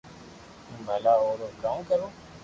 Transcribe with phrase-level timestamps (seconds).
[0.67, 2.07] ھون ڀلا او رو ڪاو ڪرو